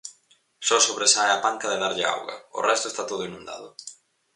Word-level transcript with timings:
Só 0.67 0.75
sobresae 0.79 1.31
a 1.33 1.41
panca 1.45 1.69
de 1.71 1.77
darlle 1.83 2.05
á 2.07 2.09
auga, 2.15 2.35
o 2.57 2.59
resto 2.69 2.85
está 2.87 3.03
todo 3.11 3.27
inundado. 3.29 3.69